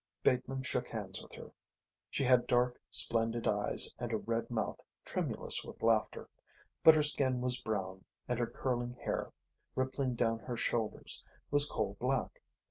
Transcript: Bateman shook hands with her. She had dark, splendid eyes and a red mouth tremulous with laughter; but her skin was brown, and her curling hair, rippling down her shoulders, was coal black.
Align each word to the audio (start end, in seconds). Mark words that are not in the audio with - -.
Bateman 0.23 0.63
shook 0.63 0.89
hands 0.89 1.21
with 1.21 1.33
her. 1.35 1.51
She 2.09 2.23
had 2.23 2.47
dark, 2.47 2.79
splendid 2.89 3.47
eyes 3.47 3.93
and 3.99 4.11
a 4.11 4.17
red 4.17 4.49
mouth 4.49 4.79
tremulous 5.05 5.63
with 5.63 5.83
laughter; 5.83 6.27
but 6.83 6.95
her 6.95 7.03
skin 7.03 7.39
was 7.39 7.61
brown, 7.61 8.03
and 8.27 8.39
her 8.39 8.47
curling 8.47 8.95
hair, 8.95 9.31
rippling 9.75 10.15
down 10.15 10.39
her 10.39 10.57
shoulders, 10.57 11.23
was 11.51 11.69
coal 11.69 11.97
black. 11.99 12.41